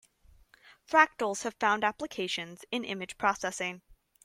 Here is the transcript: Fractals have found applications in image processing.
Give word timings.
Fractals 0.89 1.43
have 1.43 1.53
found 1.59 1.83
applications 1.83 2.65
in 2.71 2.83
image 2.83 3.19
processing. 3.19 3.83